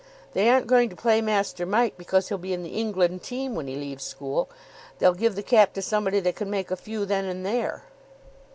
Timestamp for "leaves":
3.75-4.03